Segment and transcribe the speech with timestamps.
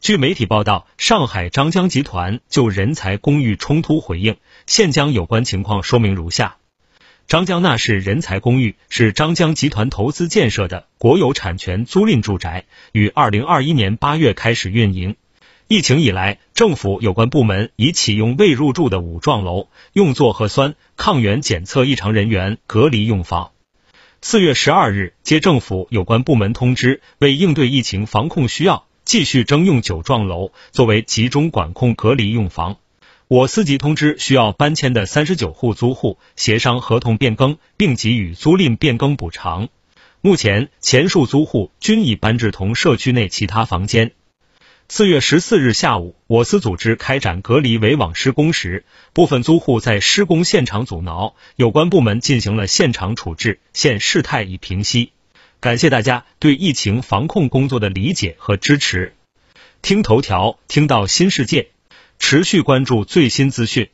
[0.00, 6.58] 据媒体报道，上海张江集团就人才公寓冲突回应，现将有关情况说明如下：
[7.26, 15.16] 张江那市人才公寓是张江集团投资建设的国有产权租赁住宅，于二零二一年八月开始运营。
[15.66, 23.50] 疫情以来，政府有关部门已启用未入住的五幢楼，用作核酸抗原检测异常人员隔离用房。
[24.22, 32.76] 四月十二日，接政府有关部门通知，为应对疫情防控需要，继续征用九幢楼作为集中管控隔离用房。
[33.28, 39.68] 我司即通知需要搬迁的三十九户租户，协商合同变更，并给予租赁变更补偿。
[40.20, 44.10] 目前，前述租户均已搬至同社区内其他房间。
[44.88, 55.12] 四月十四日下午，我司组织开展隔离围网施工时，部分租户在施工现场阻挠，有关部门进行了现场处置，现事态已平息。
[55.66, 59.16] 感谢大家对疫情防控工作的理解和支持。
[59.82, 61.70] 听头条，听到新世界，
[62.20, 63.90] 持续关注最新资讯。